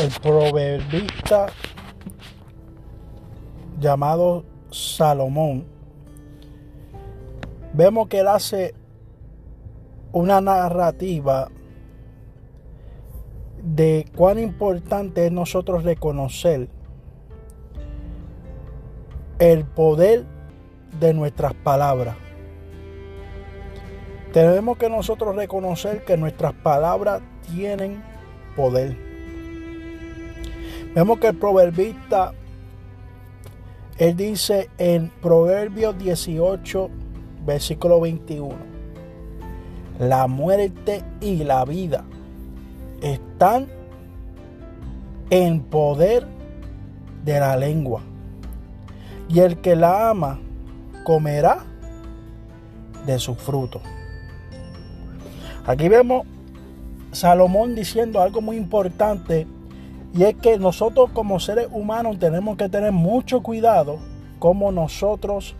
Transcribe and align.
el 0.00 0.10
proverbista 0.22 1.46
llamado 3.78 4.44
Salomón, 4.70 5.66
vemos 7.74 8.08
que 8.08 8.20
él 8.20 8.28
hace 8.28 8.74
una 10.12 10.40
narrativa 10.40 11.48
de 13.62 14.06
cuán 14.16 14.38
importante 14.38 15.26
es 15.26 15.32
nosotros 15.32 15.84
reconocer 15.84 16.70
el 19.38 19.64
poder 19.66 20.24
de 20.98 21.12
nuestras 21.12 21.52
palabras. 21.52 22.16
Tenemos 24.32 24.78
que 24.78 24.88
nosotros 24.88 25.36
reconocer 25.36 26.04
que 26.04 26.16
nuestras 26.16 26.54
palabras 26.54 27.20
tienen 27.52 28.02
poder. 28.56 29.09
Vemos 30.94 31.20
que 31.20 31.28
el 31.28 31.36
proverbista, 31.36 32.32
él 33.96 34.16
dice 34.16 34.70
en 34.76 35.10
Proverbios 35.22 35.96
18, 35.96 36.90
versículo 37.46 38.00
21, 38.00 38.56
la 40.00 40.26
muerte 40.26 41.04
y 41.20 41.44
la 41.44 41.64
vida 41.64 42.04
están 43.02 43.68
en 45.30 45.60
poder 45.60 46.26
de 47.24 47.38
la 47.38 47.56
lengua. 47.56 48.02
Y 49.28 49.38
el 49.38 49.60
que 49.60 49.76
la 49.76 50.10
ama 50.10 50.40
comerá 51.04 51.58
de 53.06 53.16
su 53.20 53.36
fruto. 53.36 53.80
Aquí 55.64 55.88
vemos 55.88 56.26
Salomón 57.12 57.76
diciendo 57.76 58.20
algo 58.20 58.40
muy 58.40 58.56
importante 58.56 59.46
y 60.12 60.24
es 60.24 60.34
que 60.36 60.58
nosotros 60.58 61.10
como 61.12 61.38
seres 61.38 61.68
humanos 61.70 62.18
tenemos 62.18 62.56
que 62.56 62.68
tener 62.68 62.92
mucho 62.92 63.42
cuidado 63.42 63.98
como 64.38 64.72
nosotros 64.72 65.54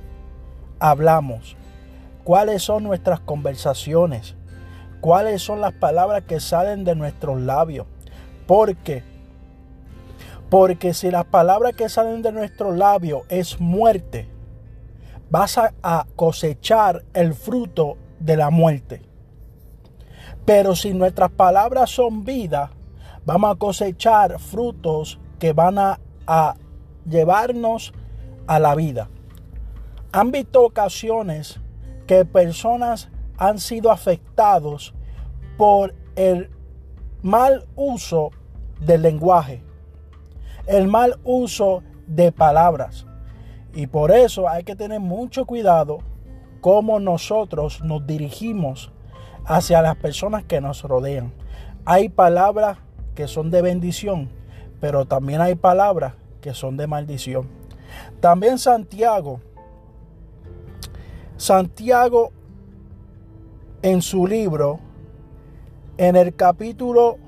hablamos, 0.79 1.57
cuáles 2.25 2.63
son 2.63 2.85
nuestras 2.85 3.21
conversaciones, 3.21 4.35
cuáles 5.01 5.43
son 5.43 5.61
las 5.61 5.73
palabras 5.73 6.25
que 6.25 6.41
salen 6.41 6.85
de 6.85 6.95
nuestros 6.95 7.41
labios. 7.41 7.87
Porque 8.47 9.05
porque 10.49 10.95
si 10.95 11.13
las 11.13 11.27
palabras 11.27 11.75
que 11.75 11.89
salen 11.89 12.23
de 12.23 12.33
nuestros 12.33 12.77
labios 12.77 13.23
es 13.29 13.61
muerte, 13.61 14.27
vas 15.31 15.59
a 15.59 16.07
cosechar 16.17 17.05
el 17.15 17.35
fruto 17.35 17.97
de 18.19 18.37
la 18.37 18.51
muerte. 18.51 19.03
Pero 20.45 20.75
si 20.75 20.93
nuestras 20.93 21.31
palabras 21.31 21.91
son 21.91 22.25
vida, 22.25 22.73
vamos 23.31 23.53
a 23.53 23.59
cosechar 23.61 24.41
frutos 24.41 25.21
que 25.39 25.53
van 25.53 25.79
a, 25.79 26.01
llevarnos 27.09 27.93
a 28.49 28.59
la 28.59 28.75
vida. 28.75 29.09
Han 30.11 30.33
visto 30.33 30.65
ocasiones 30.65 31.61
que 32.09 32.25
personas 32.25 33.09
han 33.39 33.61
sido 33.61 33.93
afectados 33.93 34.95
por 35.57 35.95
el 36.17 36.51
mal 37.23 37.69
uso 37.77 38.33
del 38.81 39.03
lenguaje, 39.03 39.63
el 40.67 40.89
mal 40.89 41.21
uso 41.23 41.85
de 42.09 42.33
palabras. 42.33 43.07
Y 43.73 43.87
por 43.87 44.11
eso 44.11 44.49
hay 44.49 44.65
que 44.65 44.75
tener 44.75 44.99
mucho 44.99 45.47
cuidado 45.47 45.99
cómo 46.61 46.99
nosotros 46.99 47.81
nos 47.85 48.05
dirigimos 48.09 48.91
hacia 49.45 49.83
las 49.83 49.95
personas 49.95 50.43
que 50.43 50.61
nos 50.61 50.83
rodean. 50.83 51.33
Hay 51.85 52.09
palabras 52.09 52.79
que 53.15 53.29
son 53.29 53.51
de 53.51 53.63
bendición, 53.63 54.29
pero 54.81 55.05
también 55.07 55.41
hay 55.41 55.55
palabras 55.55 56.15
que 56.41 56.55
son 56.55 56.77
de 56.77 56.87
maldición. 56.87 57.49
También 58.21 58.59
Santiago, 58.59 59.41
Santiago 61.37 62.33
en 63.83 64.03
su 64.03 64.27
libro, 64.27 64.79
en 65.97 66.17
el 66.17 66.35
capítulo, 66.35 67.19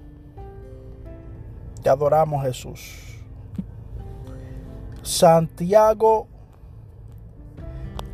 te 1.83 1.91
adoramos 1.91 2.45
Jesús. 2.45 3.13
Santiago 5.03 6.29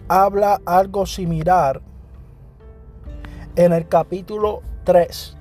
habla 0.09 0.60
algo 0.65 1.04
similar 1.04 1.82
en 3.56 3.72
el 3.72 3.87
capítulo 3.88 4.62
3. 4.84 5.38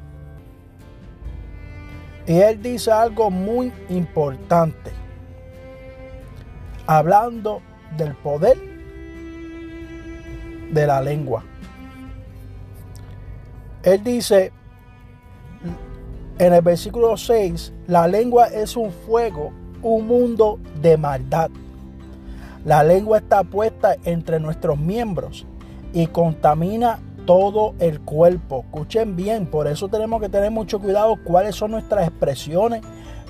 Y 2.27 2.39
él 2.39 2.61
dice 2.61 2.91
algo 2.91 3.31
muy 3.31 3.71
importante, 3.87 4.91
hablando 6.85 7.61
del 7.95 8.13
poder 8.15 8.57
de 10.71 10.85
la 10.85 11.01
lengua. 11.01 11.43
Él 13.83 14.03
dice 14.03 14.51
en 16.39 16.53
el 16.53 16.61
versículo 16.61 17.15
6, 17.15 17.73
la 17.87 18.07
lengua 18.07 18.47
es 18.47 18.75
un 18.75 18.91
fuego, 18.91 19.53
un 19.81 20.05
mundo 20.05 20.59
de 20.81 20.97
maldad. 20.97 21.49
La 22.65 22.83
lengua 22.83 23.19
está 23.19 23.43
puesta 23.43 23.95
entre 24.03 24.39
nuestros 24.39 24.77
miembros 24.77 25.45
y 25.93 26.07
contamina 26.07 26.99
todo 27.27 27.75
el 27.77 27.99
cuerpo. 27.99 28.63
Escuchen 28.65 29.15
bien, 29.15 29.45
por 29.45 29.67
eso 29.67 29.87
tenemos 29.89 30.19
que 30.19 30.29
tener 30.29 30.49
mucho 30.49 30.79
cuidado 30.79 31.15
cuáles 31.23 31.55
son 31.55 31.71
nuestras 31.71 32.07
expresiones, 32.07 32.81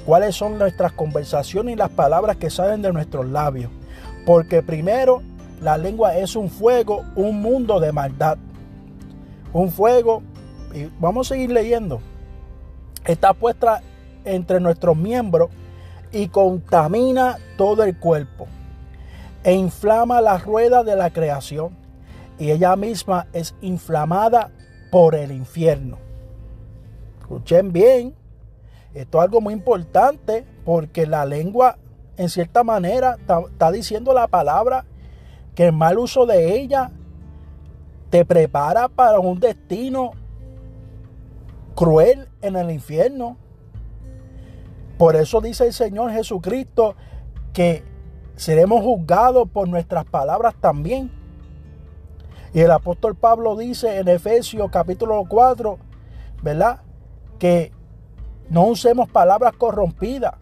cuáles 0.06 0.36
son 0.36 0.58
nuestras 0.58 0.94
conversaciones 0.94 1.74
y 1.74 1.78
las 1.78 1.90
palabras 1.90 2.38
que 2.38 2.50
salen 2.50 2.82
de 2.82 2.94
nuestros 2.94 3.26
labios. 3.26 3.70
Porque 4.26 4.62
primero, 4.64 5.22
la 5.62 5.78
lengua 5.78 6.16
es 6.16 6.38
un 6.38 6.50
fuego, 6.50 7.04
un 7.16 7.42
mundo 7.42 7.82
de 7.82 7.92
maldad. 7.92 8.38
Un 9.52 9.72
fuego 9.72 10.22
y 10.74 10.90
vamos 11.00 11.28
a 11.28 11.34
seguir 11.34 11.52
leyendo, 11.52 12.00
está 13.06 13.34
puesta 13.34 13.82
entre 14.26 14.60
nuestros 14.60 14.96
miembros 14.96 15.50
y 16.12 16.28
contamina 16.28 17.38
todo 17.58 17.84
el 17.84 17.98
cuerpo 17.98 18.48
e 19.44 19.54
inflama 19.54 20.22
la 20.22 20.38
rueda 20.38 20.84
de 20.84 20.96
la 20.96 21.10
creación 21.10 21.87
y 22.40 22.52
ella 22.52 22.76
misma 22.76 23.28
es 23.34 23.56
inflamada 23.62 24.52
por 24.92 25.16
el 25.16 25.32
infierno. 25.32 25.98
Escuchen 27.20 27.74
bien, 27.74 28.16
esto 28.94 29.18
es 29.18 29.24
algo 29.24 29.42
muy 29.42 29.54
importante 29.54 30.46
porque 30.64 31.06
la 31.06 31.26
lengua 31.26 31.78
en 32.18 32.30
cierta 32.30 32.64
manera 32.64 33.18
está, 33.20 33.72
diciendo 33.72 34.14
la 34.14 34.28
palabra 34.28 34.86
que 35.56 35.68
el 35.68 35.74
mal 35.74 36.00
uso 36.00 36.26
de 36.26 36.56
ella 36.56 36.92
te 38.10 38.26
prepara 38.26 38.88
para 38.88 39.20
un 39.20 39.40
destino 39.40 40.12
cruel 41.76 42.28
en 42.42 42.56
el 42.56 42.72
infierno. 42.72 43.38
Por 44.98 45.16
eso 45.16 45.42
dice 45.42 45.68
el 45.68 45.74
Señor 45.74 46.12
Jesucristo 46.12 46.96
que 47.54 47.84
seremos 48.36 48.82
juzgados 48.82 49.48
por 49.50 49.68
nuestras 49.68 50.06
palabras 50.06 50.56
también. 50.60 51.12
Y 52.54 52.62
el 52.62 52.72
apóstol 52.72 53.16
Pablo 53.16 53.56
dice 53.56 54.00
en 54.00 54.08
Efesios 54.08 54.70
capítulo 54.72 55.24
4, 55.28 55.78
¿verdad? 56.42 56.82
Que 57.40 57.72
no 58.50 58.66
usemos 58.66 59.10
palabras 59.10 59.54
corrompidas, 59.54 60.36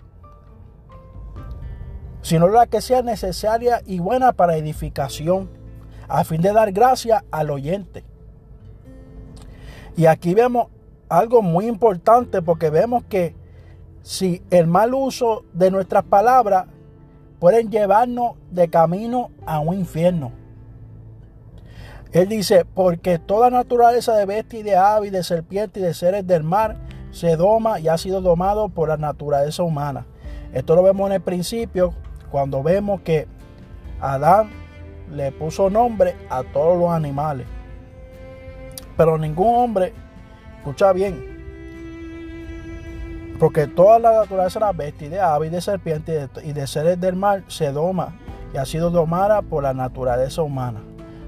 sino 2.21 2.47
las 2.47 2.67
que 2.67 2.81
sean 2.81 3.05
necesarias 3.05 3.81
y 3.85 3.99
buenas 3.99 4.35
para 4.35 4.57
edificación, 4.57 5.49
a 6.07 6.23
fin 6.23 6.41
de 6.41 6.53
dar 6.53 6.71
gracia 6.71 7.23
al 7.31 7.49
oyente. 7.49 8.03
Y 9.97 10.05
aquí 10.05 10.33
vemos 10.33 10.67
algo 11.09 11.41
muy 11.41 11.67
importante 11.67 12.41
porque 12.41 12.69
vemos 12.69 13.03
que 13.05 13.35
si 14.01 14.43
el 14.51 14.67
mal 14.67 14.93
uso 14.93 15.45
de 15.53 15.71
nuestras 15.71 16.03
palabras 16.03 16.67
pueden 17.39 17.71
llevarnos 17.71 18.33
de 18.51 18.69
camino 18.69 19.31
a 19.45 19.59
un 19.59 19.75
infierno. 19.75 20.44
Él 22.15 22.29
dice, 22.29 22.65
porque 22.65 23.19
toda 23.19 23.49
naturaleza 23.49 24.15
de 24.15 24.25
bestia 24.25 24.59
y 24.59 24.63
de 24.63 24.75
ave 24.75 25.07
y 25.07 25.09
de 25.09 25.23
serpiente 25.23 25.79
y 25.79 25.83
de 25.83 25.93
seres 25.93 26.25
del 26.25 26.43
mar 26.43 26.77
se 27.11 27.35
doma 27.35 27.79
y 27.79 27.87
ha 27.87 27.97
sido 27.97 28.21
domado 28.21 28.69
por 28.69 28.89
la 28.89 28.97
naturaleza 28.97 29.63
humana. 29.63 30.05
Esto 30.53 30.75
lo 30.75 30.83
vemos 30.83 31.07
en 31.07 31.13
el 31.13 31.21
principio 31.21 31.93
cuando 32.31 32.63
vemos 32.63 33.01
que 33.01 33.27
Adán 33.99 34.49
le 35.11 35.31
puso 35.33 35.69
nombre 35.69 36.15
a 36.29 36.43
todos 36.43 36.79
los 36.79 36.89
animales. 36.89 37.45
Pero 38.95 39.17
ningún 39.17 39.53
hombre 39.53 39.93
Escucha 40.65 40.93
bien. 40.93 41.35
Porque 43.39 43.67
toda 43.67 43.99
la 43.99 44.21
naturaleza 44.21 44.57
de 44.57 44.65
la 44.65 44.71
bestia, 44.71 45.09
de 45.11 45.19
ave 45.19 45.45
y 45.45 45.49
de 45.51 45.61
serpiente 45.61 46.27
y 46.43 46.53
de, 46.53 46.65
seres 46.65 46.99
del 46.99 47.15
mar 47.15 47.43
se 47.47 47.71
doma 47.71 48.15
y 48.51 48.57
ha 48.57 48.65
sido 48.65 48.89
domada 48.89 49.43
por 49.43 49.61
la 49.61 49.75
naturaleza 49.75 50.41
humana. 50.41 50.81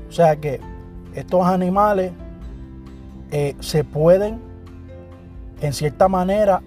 O 0.10 0.12
sea 0.12 0.38
que 0.38 0.60
estos 1.20 1.46
animales 1.46 2.12
eh, 3.32 3.56
se 3.60 3.84
pueden, 3.84 4.40
en 5.62 5.74
cierta 5.74 6.08
manera, 6.08 6.62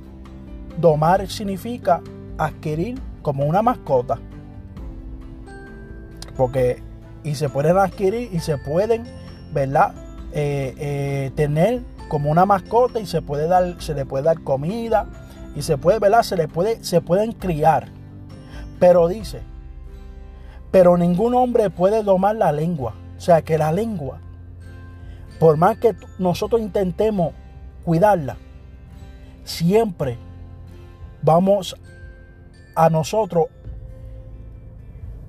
domar 0.79 1.29
significa 1.29 2.01
adquirir 2.37 3.01
como 3.23 3.45
una 3.45 3.63
mascota. 3.63 4.19
Porque 6.37 6.83
y 7.23 7.35
se 7.35 7.49
pueden 7.49 7.77
adquirir 7.77 8.31
y 8.33 8.41
se 8.41 8.57
pueden, 8.59 9.05
¿verdad? 9.53 9.95
Eh, 10.33 10.75
eh, 10.79 11.31
tener 11.35 11.83
como 12.09 12.31
una 12.31 12.47
mascota 12.47 12.99
y 12.99 13.07
se 13.07 13.23
puede 13.23 13.47
dar, 13.47 13.77
se 13.81 13.95
le 13.95 14.05
puede 14.07 14.25
dar 14.25 14.41
comida 14.41 15.07
y 15.55 15.63
se 15.63 15.77
puede, 15.77 15.99
¿verdad? 15.99 16.23
Se 16.23 16.37
le 16.37 16.49
puede, 16.49 16.83
se 16.83 17.01
pueden 17.01 17.33
criar. 17.33 17.89
Pero 18.79 19.07
dice, 19.07 19.43
pero 20.71 20.97
ningún 20.97 21.35
hombre 21.35 21.71
puede 21.71 22.03
domar 22.03 22.37
la 22.37 22.53
lengua. 22.53 22.95
O 23.17 23.21
sea 23.21 23.43
que 23.43 23.59
la 23.59 23.71
lengua, 23.71 24.19
por 25.41 25.57
más 25.57 25.79
que 25.79 25.97
nosotros 26.19 26.61
intentemos 26.61 27.33
cuidarla, 27.83 28.37
siempre 29.43 30.19
vamos 31.23 31.77
a 32.77 32.91
nosotros, 32.91 33.47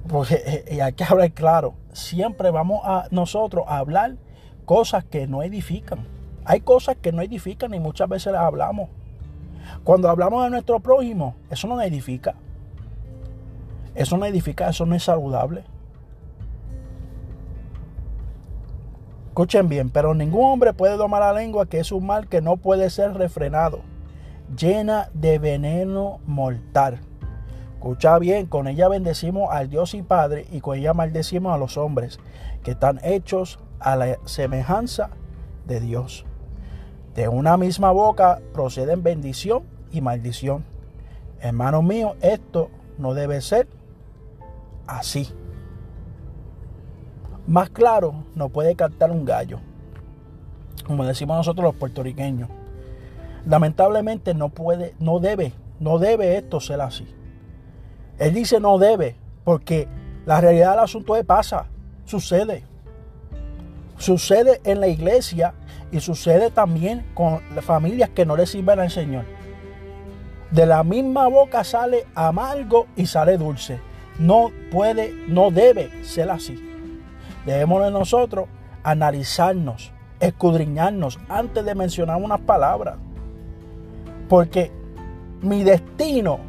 porque 0.07 0.35
eh, 0.35 0.65
eh, 0.67 0.81
hay 0.81 0.93
que 0.93 1.05
hablar 1.05 1.31
claro, 1.31 1.75
siempre 1.93 2.51
vamos 2.51 2.81
a 2.83 3.07
nosotros 3.09 3.65
a 3.67 3.77
hablar 3.77 4.17
cosas 4.65 5.05
que 5.05 5.27
no 5.27 5.43
edifican. 5.43 6.05
Hay 6.43 6.61
cosas 6.61 6.97
que 7.01 7.11
no 7.11 7.21
edifican 7.21 7.73
y 7.73 7.79
muchas 7.79 8.09
veces 8.09 8.33
las 8.33 8.41
hablamos. 8.41 8.89
Cuando 9.83 10.09
hablamos 10.09 10.43
de 10.43 10.49
nuestro 10.49 10.79
prójimo, 10.79 11.35
eso 11.49 11.67
no 11.67 11.81
edifica. 11.81 12.35
Eso 13.95 14.17
no 14.17 14.25
edifica, 14.25 14.69
eso 14.69 14.85
no 14.85 14.95
es 14.95 15.03
saludable. 15.03 15.63
Escuchen 19.31 19.69
bien, 19.69 19.89
pero 19.89 20.13
ningún 20.13 20.43
hombre 20.43 20.73
puede 20.73 20.97
domar 20.97 21.21
la 21.21 21.31
lengua, 21.31 21.65
que 21.65 21.79
es 21.79 21.93
un 21.93 22.05
mal 22.05 22.27
que 22.27 22.41
no 22.41 22.57
puede 22.57 22.89
ser 22.89 23.13
refrenado, 23.13 23.79
llena 24.57 25.09
de 25.13 25.39
veneno 25.39 26.19
mortal. 26.25 26.99
Escucha 27.75 28.19
bien, 28.19 28.45
con 28.45 28.67
ella 28.67 28.89
bendecimos 28.89 29.49
al 29.49 29.69
Dios 29.69 29.93
y 29.93 30.01
Padre 30.01 30.47
y 30.51 30.59
con 30.59 30.77
ella 30.77 30.93
maldecimos 30.93 31.53
a 31.53 31.57
los 31.57 31.77
hombres 31.77 32.19
que 32.61 32.71
están 32.71 32.99
hechos 33.05 33.57
a 33.79 33.95
la 33.95 34.17
semejanza 34.25 35.11
de 35.65 35.79
Dios. 35.79 36.25
De 37.15 37.29
una 37.29 37.55
misma 37.55 37.91
boca 37.91 38.41
proceden 38.53 39.01
bendición 39.01 39.63
y 39.93 40.01
maldición. 40.01 40.65
Hermanos 41.39 41.85
míos, 41.85 42.17
esto 42.19 42.69
no 42.97 43.13
debe 43.13 43.39
ser 43.39 43.69
así. 44.87 45.33
Más 47.51 47.69
claro, 47.69 48.23
no 48.33 48.47
puede 48.47 48.77
cantar 48.77 49.11
un 49.11 49.25
gallo, 49.25 49.59
como 50.87 51.03
decimos 51.03 51.35
nosotros 51.35 51.65
los 51.65 51.75
puertorriqueños. 51.75 52.47
Lamentablemente 53.45 54.33
no 54.33 54.47
puede, 54.47 54.95
no 54.99 55.19
debe, 55.19 55.51
no 55.81 55.99
debe 55.99 56.37
esto 56.37 56.61
ser 56.61 56.79
así. 56.79 57.05
Él 58.19 58.33
dice 58.33 58.61
no 58.61 58.77
debe, 58.77 59.17
porque 59.43 59.89
la 60.25 60.39
realidad 60.39 60.71
del 60.71 60.79
asunto 60.79 61.17
es 61.17 61.25
pasa, 61.25 61.65
sucede. 62.05 62.63
Sucede 63.97 64.61
en 64.63 64.79
la 64.79 64.87
iglesia 64.87 65.53
y 65.91 65.99
sucede 65.99 66.51
también 66.51 67.05
con 67.13 67.41
las 67.53 67.65
familias 67.65 68.11
que 68.11 68.25
no 68.25 68.37
le 68.37 68.45
sirven 68.45 68.79
al 68.79 68.91
Señor. 68.91 69.25
De 70.51 70.65
la 70.65 70.85
misma 70.85 71.27
boca 71.27 71.65
sale 71.65 72.07
amargo 72.15 72.87
y 72.95 73.07
sale 73.07 73.37
dulce. 73.37 73.81
No 74.19 74.51
puede, 74.71 75.11
no 75.27 75.51
debe 75.51 76.05
ser 76.05 76.31
así. 76.31 76.70
Debemos 77.45 77.83
de 77.83 77.91
nosotros 77.91 78.47
analizarnos, 78.83 79.91
escudriñarnos 80.19 81.19
antes 81.29 81.65
de 81.65 81.75
mencionar 81.75 82.21
unas 82.21 82.39
palabras. 82.41 82.95
Porque 84.29 84.71
mi 85.41 85.63
destino 85.63 86.39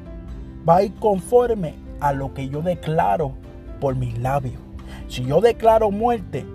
va 0.68 0.76
a 0.76 0.82
ir 0.82 0.94
conforme 0.94 1.74
a 2.00 2.12
lo 2.12 2.34
que 2.34 2.48
yo 2.48 2.62
declaro 2.62 3.32
por 3.80 3.96
mis 3.96 4.18
labios. 4.18 4.60
Si 5.08 5.24
yo 5.24 5.40
declaro 5.40 5.90
muerte, 5.90 6.46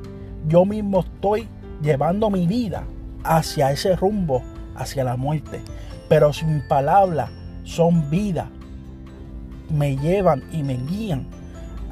yo 0.47 0.65
mismo 0.65 1.01
estoy 1.01 1.47
llevando 1.81 2.29
mi 2.29 2.47
vida 2.47 2.83
hacia 3.23 3.71
ese 3.71 3.95
rumbo, 3.95 4.41
hacia 4.75 5.03
la 5.03 5.17
muerte. 5.17 5.61
Pero 6.09 6.31
si 6.33 6.45
mis 6.45 6.63
palabras 6.63 7.29
son 7.63 8.09
vida, 8.09 8.49
me 9.69 9.97
llevan 9.97 10.43
y 10.51 10.63
me 10.63 10.77
guían 10.77 11.27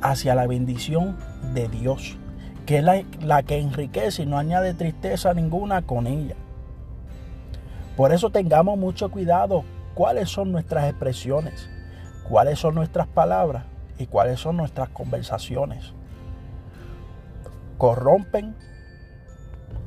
hacia 0.01 0.35
la 0.35 0.47
bendición 0.47 1.17
de 1.53 1.67
Dios, 1.67 2.17
que 2.65 2.77
es 2.77 2.83
la, 2.83 3.03
la 3.21 3.43
que 3.43 3.59
enriquece 3.59 4.23
y 4.23 4.25
no 4.25 4.37
añade 4.37 4.73
tristeza 4.73 5.33
ninguna 5.33 5.83
con 5.83 6.07
ella. 6.07 6.35
Por 7.95 8.11
eso 8.11 8.29
tengamos 8.29 8.77
mucho 8.77 9.09
cuidado 9.09 9.63
cuáles 9.93 10.29
son 10.29 10.51
nuestras 10.51 10.89
expresiones 10.89 11.69
cuáles 12.27 12.59
son 12.59 12.75
nuestras 12.75 13.07
palabras 13.07 13.65
y 13.97 14.07
cuáles 14.07 14.39
son 14.39 14.57
nuestras 14.57 14.89
conversaciones. 14.89 15.93
Corrompen 17.77 18.55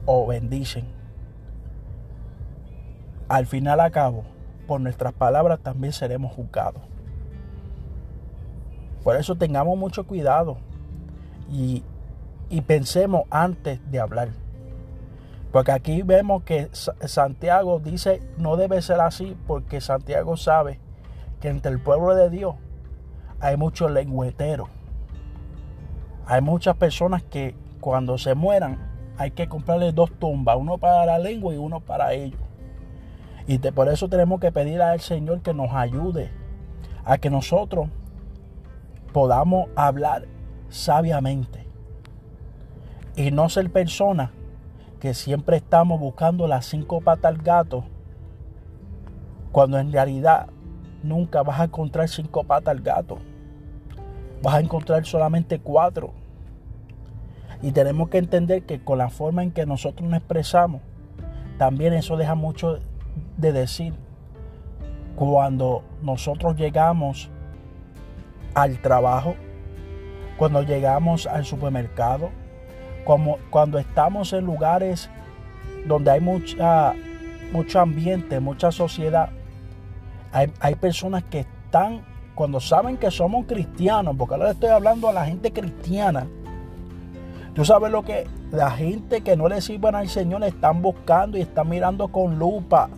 o 0.07 0.27
bendicen. 0.27 0.87
Al 3.29 3.47
final 3.47 3.81
a 3.81 3.91
cabo, 3.91 4.25
por 4.67 4.81
nuestras 4.81 5.13
palabras 5.13 5.61
también 5.61 5.93
seremos 5.93 6.33
juzgados. 6.33 6.83
Por 9.03 9.17
eso 9.17 9.35
tengamos 9.35 9.77
mucho 9.77 10.07
cuidado 10.07 10.59
y, 11.51 11.83
y 12.51 12.63
pensemos 12.63 13.23
antes 13.31 13.81
de 13.91 14.01
hablar. 14.01 14.29
Porque 15.53 15.73
aquí 15.73 16.03
vemos 16.03 16.43
que 16.43 16.69
Santiago 16.73 17.81
dice 17.81 18.23
no 18.37 18.57
debe 18.57 18.83
ser 18.83 19.01
así 19.01 19.37
porque 19.47 19.81
Santiago 19.81 20.37
sabe 20.37 20.79
que 21.41 21.49
entre 21.49 21.73
el 21.73 21.81
pueblo 21.81 22.15
de 22.15 22.29
Dios 22.29 22.55
hay 23.41 23.57
muchos 23.57 23.91
lengüeteros. 23.91 24.69
Hay 26.27 26.43
muchas 26.43 26.77
personas 26.77 27.23
que 27.23 27.55
cuando 27.81 28.19
se 28.19 28.35
mueran 28.35 28.79
hay 29.17 29.31
que 29.31 29.49
comprarles 29.49 29.95
dos 29.95 30.13
tumbas, 30.13 30.57
uno 30.59 30.79
para 30.79 31.07
la 31.07 31.19
lengua 31.19 31.55
y 31.55 31.57
uno 31.57 31.81
para 31.81 32.13
ellos. 32.13 32.41
Y 33.47 33.59
por 33.59 33.89
eso 33.89 34.09
tenemos 34.09 34.41
que 34.41 34.53
pedir 34.53 34.83
al 34.83 35.01
Señor 35.01 35.41
que 35.41 35.55
nos 35.55 35.73
ayude 35.73 36.31
a 37.05 37.17
que 37.17 37.31
nosotros 37.31 37.89
podamos 39.13 39.71
hablar 39.75 40.27
sabiamente 40.69 41.68
y 43.19 43.33
no 43.33 43.49
ser 43.49 43.69
personas 43.69 44.31
que 45.01 45.13
siempre 45.13 45.57
estamos 45.57 45.99
buscando 45.99 46.47
las 46.47 46.67
cinco 46.67 47.01
patas 47.01 47.35
al 47.35 47.39
gato 47.39 47.85
cuando 49.51 49.77
en 49.81 49.93
realidad 49.93 50.47
nunca 51.03 51.43
vas 51.43 51.59
a 51.59 51.65
encontrar 51.65 52.09
cinco 52.09 52.45
patas 52.45 52.77
al 52.77 52.81
gato. 52.81 53.19
Vas 54.41 54.55
a 54.55 54.61
encontrar 54.61 55.05
solamente 55.05 55.59
cuatro. 55.59 56.13
Y 57.61 57.73
tenemos 57.73 58.09
que 58.09 58.19
entender 58.19 58.63
que 58.63 58.85
con 58.85 58.99
la 58.99 59.11
forma 59.11 59.43
en 59.43 59.51
que 59.51 59.67
nosotros 59.67 60.09
nos 60.09 60.19
expresamos, 60.19 60.81
también 61.59 61.95
eso 61.95 62.17
deja 62.17 62.37
mucho 62.37 62.79
de 63.37 63.53
decir. 63.53 63.95
Cuando 65.17 65.83
nosotros 66.03 66.55
llegamos 66.55 67.31
al 68.55 68.81
trabajo, 68.81 69.35
cuando 70.37 70.63
llegamos 70.63 71.27
al 71.27 71.45
supermercado, 71.45 72.31
cuando 73.51 73.79
estamos 73.79 74.33
en 74.33 74.45
lugares 74.45 75.09
donde 75.87 76.11
hay 76.11 76.21
mucha, 76.21 76.95
mucho 77.53 77.81
ambiente, 77.81 78.41
mucha 78.41 78.71
sociedad, 78.71 79.31
hay, 80.31 80.75
personas 80.75 81.25
que 81.25 81.41
están, 81.41 82.03
cuando 82.35 82.61
saben 82.61 82.99
que 82.99 83.11
somos 83.11 83.47
cristianos, 83.47 84.15
porque 84.17 84.35
ahora 84.35 84.51
estoy 84.51 84.69
hablando 84.69 85.09
a 85.09 85.13
la 85.13 85.25
gente 85.25 85.53
cristiana, 85.53 86.27
tú 87.55 87.65
sabes 87.65 87.91
lo 87.91 88.03
que 88.03 88.27
la 88.53 88.71
gente 88.71 89.23
que 89.23 89.37
no 89.37 89.49
le 89.49 89.61
sirven 89.61 89.95
al 89.95 90.09
Señor 90.09 90.45
están 90.45 90.83
buscando 90.83 91.39
y 91.39 91.41
están 91.41 91.69
mirando 91.69 92.09
con 92.09 92.39
lupa 92.39 92.91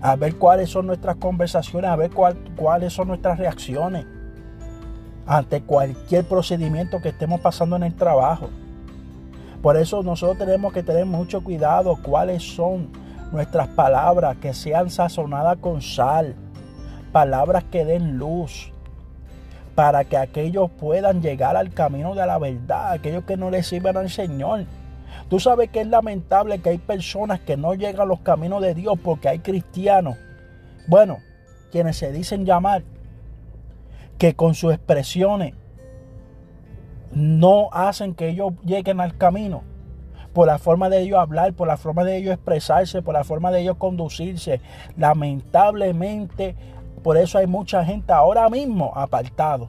a 0.00 0.16
ver 0.16 0.34
cuáles 0.34 0.68
son 0.68 0.88
nuestras 0.88 1.16
conversaciones, 1.16 1.88
a 1.88 1.94
ver 1.94 2.10
cuáles 2.56 2.92
son 2.92 3.08
nuestras 3.08 3.38
reacciones 3.38 4.04
ante 5.24 5.62
cualquier 5.62 6.24
procedimiento 6.24 7.00
que 7.00 7.10
estemos 7.10 7.40
pasando 7.40 7.76
en 7.76 7.84
el 7.84 7.94
trabajo. 7.94 8.50
Por 9.62 9.76
eso 9.76 10.02
nosotros 10.02 10.38
tenemos 10.38 10.72
que 10.72 10.82
tener 10.82 11.06
mucho 11.06 11.42
cuidado 11.42 11.96
cuáles 12.02 12.42
son 12.42 12.90
nuestras 13.30 13.68
palabras 13.68 14.36
que 14.38 14.52
sean 14.54 14.90
sazonadas 14.90 15.58
con 15.58 15.80
sal, 15.80 16.34
palabras 17.12 17.62
que 17.70 17.84
den 17.84 18.18
luz, 18.18 18.72
para 19.76 20.04
que 20.04 20.16
aquellos 20.16 20.68
puedan 20.68 21.22
llegar 21.22 21.56
al 21.56 21.72
camino 21.72 22.14
de 22.16 22.26
la 22.26 22.38
verdad, 22.38 22.90
aquellos 22.90 23.24
que 23.24 23.36
no 23.36 23.50
le 23.50 23.62
sirven 23.62 23.96
al 23.96 24.10
Señor. 24.10 24.64
Tú 25.28 25.38
sabes 25.38 25.70
que 25.70 25.82
es 25.82 25.86
lamentable 25.86 26.58
que 26.58 26.70
hay 26.70 26.78
personas 26.78 27.38
que 27.38 27.56
no 27.56 27.74
llegan 27.74 28.00
a 28.02 28.04
los 28.04 28.20
caminos 28.20 28.62
de 28.62 28.74
Dios 28.74 28.98
porque 29.02 29.28
hay 29.28 29.38
cristianos, 29.38 30.16
bueno, 30.88 31.18
quienes 31.70 31.96
se 31.96 32.10
dicen 32.10 32.44
llamar, 32.44 32.82
que 34.18 34.34
con 34.34 34.54
sus 34.54 34.74
expresiones 34.74 35.54
no 37.12 37.68
hacen 37.72 38.14
que 38.14 38.28
ellos 38.28 38.52
lleguen 38.64 39.00
al 39.00 39.16
camino 39.16 39.62
por 40.32 40.46
la 40.46 40.58
forma 40.58 40.88
de 40.88 41.00
ellos 41.00 41.18
hablar, 41.18 41.52
por 41.52 41.68
la 41.68 41.76
forma 41.76 42.04
de 42.04 42.16
ellos 42.16 42.34
expresarse, 42.34 43.02
por 43.02 43.14
la 43.14 43.24
forma 43.24 43.50
de 43.50 43.60
ellos 43.60 43.76
conducirse. 43.76 44.60
Lamentablemente, 44.96 46.56
por 47.02 47.16
eso 47.16 47.38
hay 47.38 47.46
mucha 47.46 47.84
gente 47.84 48.12
ahora 48.12 48.48
mismo 48.48 48.92
apartado. 48.94 49.68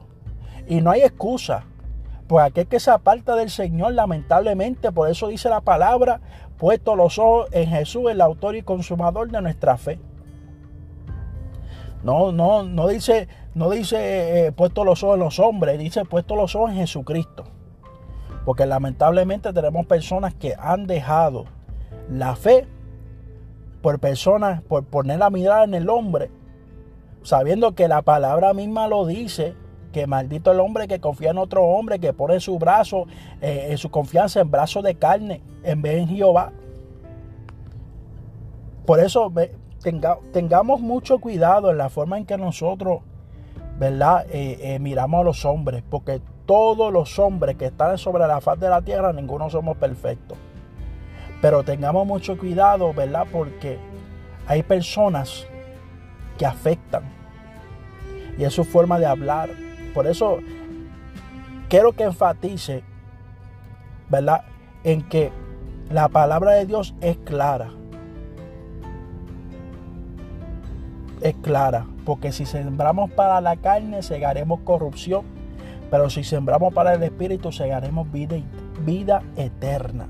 Y 0.66 0.80
no 0.80 0.90
hay 0.90 1.02
excusa. 1.02 1.64
Pues 2.26 2.46
aquel 2.46 2.66
que 2.66 2.80
se 2.80 2.90
aparta 2.90 3.36
del 3.36 3.50
Señor, 3.50 3.92
lamentablemente, 3.92 4.90
por 4.92 5.10
eso 5.10 5.28
dice 5.28 5.50
la 5.50 5.60
palabra, 5.60 6.20
puesto 6.56 6.96
los 6.96 7.18
ojos 7.18 7.48
en 7.52 7.68
Jesús, 7.68 8.10
el 8.10 8.22
autor 8.22 8.56
y 8.56 8.62
consumador 8.62 9.30
de 9.30 9.42
nuestra 9.42 9.76
fe. 9.76 9.98
No, 12.02 12.32
no, 12.32 12.62
no 12.62 12.88
dice, 12.88 13.28
no 13.54 13.70
dice 13.70 14.46
eh, 14.46 14.52
puesto 14.52 14.84
los 14.84 15.02
ojos 15.02 15.14
en 15.14 15.20
los 15.20 15.38
hombres, 15.38 15.78
dice 15.78 16.04
puesto 16.04 16.36
los 16.36 16.54
ojos 16.54 16.70
en 16.70 16.76
Jesucristo. 16.76 17.44
Porque 18.44 18.66
lamentablemente 18.66 19.52
tenemos 19.52 19.86
personas 19.86 20.34
que 20.34 20.54
han 20.58 20.86
dejado 20.86 21.46
la 22.10 22.36
fe 22.36 22.66
por 23.80 23.98
personas, 23.98 24.62
por 24.62 24.84
poner 24.84 25.18
la 25.18 25.30
mirada 25.30 25.64
en 25.64 25.74
el 25.74 25.88
hombre, 25.88 26.30
sabiendo 27.22 27.74
que 27.74 27.88
la 27.88 28.02
palabra 28.02 28.54
misma 28.54 28.88
lo 28.88 29.06
dice, 29.06 29.54
que 29.92 30.06
maldito 30.06 30.50
el 30.50 30.60
hombre 30.60 30.88
que 30.88 31.00
confía 31.00 31.30
en 31.30 31.38
otro 31.38 31.62
hombre, 31.62 32.00
que 32.00 32.12
pone 32.12 32.40
su 32.40 32.58
brazo, 32.58 33.06
eh, 33.40 33.68
en 33.70 33.78
su 33.78 33.90
confianza 33.90 34.40
en 34.40 34.50
brazos 34.50 34.82
de 34.82 34.96
carne, 34.96 35.40
en 35.62 35.80
vez 35.82 35.96
de 35.96 36.14
Jehová. 36.14 36.52
Por 38.84 39.00
eso 39.00 39.32
tengamos 40.32 40.80
mucho 40.80 41.18
cuidado 41.18 41.70
en 41.70 41.78
la 41.78 41.88
forma 41.88 42.18
en 42.18 42.26
que 42.26 42.36
nosotros, 42.36 43.02
¿verdad? 43.78 44.26
Eh, 44.30 44.58
eh, 44.60 44.78
miramos 44.78 45.20
a 45.20 45.24
los 45.24 45.44
hombres, 45.44 45.82
porque 45.88 46.20
todos 46.46 46.92
los 46.92 47.18
hombres 47.18 47.56
que 47.56 47.66
están 47.66 47.98
sobre 47.98 48.26
la 48.26 48.40
faz 48.40 48.58
de 48.60 48.68
la 48.68 48.82
tierra, 48.82 49.12
ninguno 49.12 49.50
somos 49.50 49.76
perfectos. 49.76 50.38
Pero 51.40 51.62
tengamos 51.62 52.06
mucho 52.06 52.38
cuidado, 52.38 52.92
¿verdad? 52.94 53.26
Porque 53.30 53.78
hay 54.46 54.62
personas 54.62 55.46
que 56.38 56.46
afectan. 56.46 57.04
Y 58.38 58.44
es 58.44 58.52
su 58.52 58.64
forma 58.64 58.98
de 58.98 59.06
hablar. 59.06 59.50
Por 59.92 60.06
eso 60.06 60.38
quiero 61.68 61.92
que 61.92 62.04
enfatice, 62.04 62.82
¿verdad? 64.08 64.44
En 64.82 65.02
que 65.08 65.32
la 65.90 66.08
palabra 66.08 66.52
de 66.52 66.66
Dios 66.66 66.94
es 67.00 67.16
clara. 67.18 67.70
Es 71.24 71.34
clara. 71.42 71.86
Porque 72.04 72.30
si 72.30 72.46
sembramos 72.46 73.10
para 73.10 73.40
la 73.40 73.56
carne, 73.56 74.04
segaremos 74.04 74.60
corrupción 74.60 75.24
pero 75.94 76.10
si 76.10 76.24
sembramos 76.24 76.74
para 76.74 76.94
el 76.94 77.02
Espíritu, 77.04 77.52
segaremos 77.52 78.10
vida, 78.10 78.36
vida 78.84 79.22
eterna. 79.36 80.08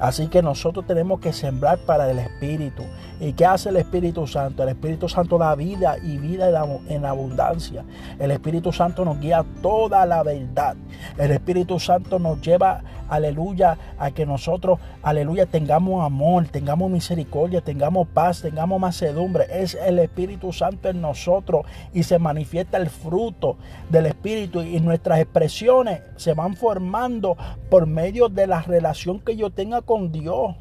Así 0.00 0.28
que 0.28 0.42
nosotros 0.42 0.86
tenemos 0.86 1.20
que 1.20 1.32
sembrar 1.32 1.78
para 1.80 2.10
el 2.10 2.18
Espíritu. 2.18 2.82
¿Y 3.20 3.34
qué 3.34 3.44
hace 3.44 3.68
el 3.68 3.76
Espíritu 3.76 4.26
Santo? 4.26 4.62
El 4.62 4.70
Espíritu 4.70 5.10
Santo 5.10 5.36
da 5.36 5.54
vida 5.54 5.96
y 6.02 6.16
vida 6.16 6.48
en 6.88 7.04
abundancia. 7.04 7.84
El 8.18 8.30
Espíritu 8.30 8.72
Santo 8.72 9.04
nos 9.04 9.20
guía 9.20 9.44
toda 9.60 10.06
la 10.06 10.22
verdad. 10.22 10.76
El 11.18 11.32
Espíritu 11.32 11.78
Santo 11.78 12.18
nos 12.18 12.40
lleva, 12.40 12.82
aleluya, 13.10 13.76
a 13.98 14.10
que 14.10 14.24
nosotros, 14.24 14.78
aleluya, 15.02 15.44
tengamos 15.44 16.02
amor, 16.02 16.46
tengamos 16.46 16.90
misericordia, 16.90 17.60
tengamos 17.60 18.08
paz, 18.08 18.40
tengamos 18.40 18.80
macedumbre. 18.80 19.46
Es 19.50 19.74
el 19.74 19.98
Espíritu 19.98 20.54
Santo 20.54 20.88
en 20.88 21.02
nosotros 21.02 21.66
y 21.92 22.04
se 22.04 22.18
manifiesta 22.18 22.78
el 22.78 22.88
fruto 22.88 23.58
del 23.90 24.06
Espíritu 24.06 24.62
y 24.62 24.80
nuestras 24.80 25.18
expresiones 25.18 26.00
se 26.16 26.32
van 26.32 26.54
formando 26.54 27.36
por 27.68 27.86
medio 27.86 28.28
de 28.28 28.46
la 28.46 28.62
relación 28.62 29.20
que 29.20 29.36
yo 29.36 29.50
tenga 29.50 29.82
con 29.82 29.89
Dios. 30.12 30.56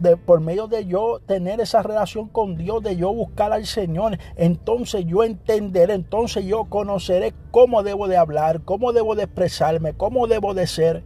De, 0.00 0.16
por 0.16 0.40
medio 0.40 0.66
de 0.66 0.86
yo 0.86 1.20
tener 1.24 1.60
esa 1.60 1.82
relación 1.82 2.28
con 2.28 2.56
Dios, 2.56 2.82
de 2.82 2.96
yo 2.96 3.12
buscar 3.12 3.52
al 3.52 3.64
Señor, 3.64 4.18
entonces 4.34 5.04
yo 5.06 5.22
entenderé, 5.22 5.94
entonces 5.94 6.44
yo 6.44 6.64
conoceré 6.64 7.32
cómo 7.52 7.82
debo 7.82 8.08
de 8.08 8.16
hablar, 8.16 8.62
cómo 8.62 8.92
debo 8.92 9.14
de 9.14 9.24
expresarme, 9.24 9.92
cómo 9.92 10.26
debo 10.26 10.52
de 10.52 10.66
ser, 10.66 11.04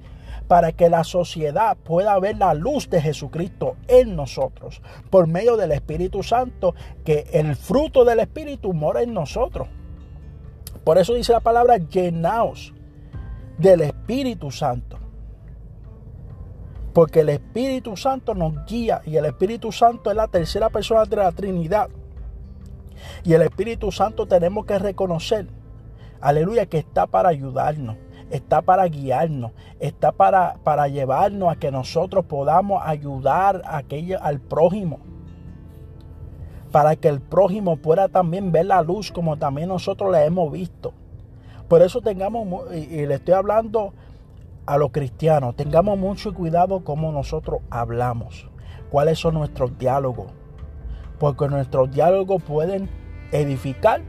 para 0.48 0.72
que 0.72 0.88
la 0.88 1.04
sociedad 1.04 1.76
pueda 1.76 2.18
ver 2.18 2.38
la 2.38 2.54
luz 2.54 2.88
de 2.88 3.02
Jesucristo 3.02 3.76
en 3.86 4.16
nosotros, 4.16 4.80
por 5.10 5.26
medio 5.26 5.56
del 5.58 5.72
Espíritu 5.72 6.22
Santo, 6.22 6.74
que 7.04 7.26
el 7.32 7.54
fruto 7.54 8.04
del 8.04 8.20
Espíritu 8.20 8.72
mora 8.72 9.02
en 9.02 9.12
nosotros. 9.12 9.68
Por 10.82 10.96
eso 10.96 11.12
dice 11.12 11.32
la 11.32 11.40
palabra, 11.40 11.76
llenaos 11.76 12.72
del 13.58 13.82
Espíritu 13.82 14.50
Santo. 14.50 14.98
Porque 16.98 17.20
el 17.20 17.28
Espíritu 17.28 17.96
Santo 17.96 18.34
nos 18.34 18.66
guía 18.66 19.02
y 19.06 19.14
el 19.14 19.24
Espíritu 19.24 19.70
Santo 19.70 20.10
es 20.10 20.16
la 20.16 20.26
tercera 20.26 20.68
persona 20.68 21.04
de 21.04 21.14
la 21.14 21.30
Trinidad. 21.30 21.88
Y 23.22 23.34
el 23.34 23.42
Espíritu 23.42 23.92
Santo 23.92 24.26
tenemos 24.26 24.66
que 24.66 24.80
reconocer, 24.80 25.46
aleluya, 26.20 26.66
que 26.66 26.78
está 26.78 27.06
para 27.06 27.28
ayudarnos, 27.28 27.96
está 28.30 28.62
para 28.62 28.84
guiarnos, 28.86 29.52
está 29.78 30.10
para, 30.10 30.56
para 30.64 30.88
llevarnos 30.88 31.52
a 31.52 31.56
que 31.60 31.70
nosotros 31.70 32.24
podamos 32.24 32.82
ayudar 32.84 33.62
a 33.64 33.76
aquello, 33.76 34.18
al 34.20 34.40
prójimo. 34.40 34.98
Para 36.72 36.96
que 36.96 37.06
el 37.06 37.20
prójimo 37.20 37.76
pueda 37.76 38.08
también 38.08 38.50
ver 38.50 38.66
la 38.66 38.82
luz 38.82 39.12
como 39.12 39.36
también 39.36 39.68
nosotros 39.68 40.10
la 40.10 40.24
hemos 40.24 40.50
visto. 40.50 40.94
Por 41.68 41.80
eso 41.80 42.00
tengamos, 42.00 42.74
y 42.74 43.06
le 43.06 43.14
estoy 43.14 43.34
hablando 43.34 43.92
a 44.68 44.76
los 44.76 44.90
cristianos, 44.90 45.56
tengamos 45.56 45.98
mucho 45.98 46.34
cuidado 46.34 46.84
cómo 46.84 47.10
nosotros 47.10 47.60
hablamos, 47.70 48.50
cuáles 48.90 49.18
son 49.18 49.32
nuestros 49.32 49.78
diálogos, 49.78 50.26
porque 51.18 51.48
nuestros 51.48 51.90
diálogos 51.90 52.42
pueden 52.42 52.90
edificar 53.32 54.02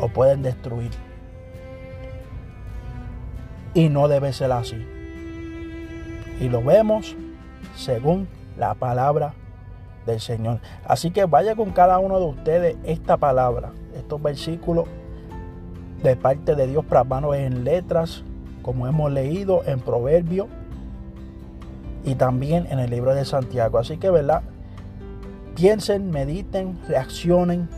o 0.00 0.08
pueden 0.10 0.42
destruir. 0.42 0.92
Y 3.74 3.88
no 3.88 4.06
debe 4.06 4.32
ser 4.32 4.52
así. 4.52 4.76
Y 6.38 6.48
lo 6.48 6.62
vemos 6.62 7.16
según 7.74 8.28
la 8.56 8.74
palabra 8.74 9.34
del 10.06 10.20
Señor. 10.20 10.60
Así 10.84 11.10
que 11.10 11.24
vaya 11.24 11.56
con 11.56 11.72
cada 11.72 11.98
uno 11.98 12.20
de 12.20 12.26
ustedes 12.26 12.76
esta 12.84 13.16
palabra, 13.16 13.72
estos 13.96 14.22
versículos 14.22 14.84
de 16.00 16.14
parte 16.14 16.54
de 16.54 16.68
Dios 16.68 16.84
manos 17.08 17.34
en 17.34 17.64
letras 17.64 18.22
como 18.62 18.86
hemos 18.86 19.10
leído 19.10 19.62
en 19.66 19.80
Proverbio 19.80 20.48
y 22.04 22.14
también 22.14 22.66
en 22.70 22.78
el 22.78 22.90
libro 22.90 23.14
de 23.14 23.24
Santiago. 23.24 23.78
Así 23.78 23.98
que, 23.98 24.10
¿verdad? 24.10 24.42
Piensen, 25.54 26.10
mediten, 26.10 26.78
reaccionen, 26.88 27.68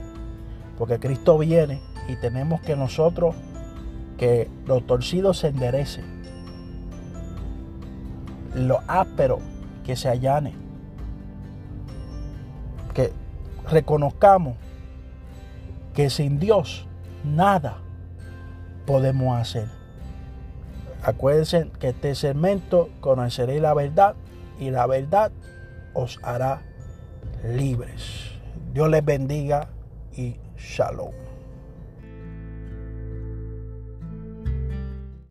porque 0.79 0.99
Cristo 0.99 1.39
viene 1.39 1.81
y 2.09 2.17
tenemos 2.17 2.61
que 2.61 2.77
nosotros 2.77 3.35
que 4.19 4.49
los 4.67 4.87
torcidos 4.87 5.39
se 5.39 5.49
enderecen, 5.49 6.05
lo 8.55 8.81
áspero 8.87 9.39
que 9.85 9.97
se 9.97 10.09
allane, 10.09 10.55
que 12.95 13.13
reconozcamos 13.69 14.57
que 15.95 16.11
sin 16.11 16.39
Dios 16.39 16.87
nada 17.25 17.79
podemos 18.87 19.37
hacer. 19.39 19.82
Acuérdense 21.03 21.69
que 21.81 21.89
este 21.89 22.15
segmento 22.15 22.89
conoceréis 23.01 23.61
la 23.61 23.75
verdad 23.75 24.15
y 24.61 24.71
la 24.71 24.87
verdad 24.87 25.33
os 25.95 26.21
hará 26.23 26.63
libres. 27.45 28.31
Dios 28.73 28.89
les 28.89 29.05
bendiga 29.05 29.69
y 30.17 30.37
shalom. 30.57 31.22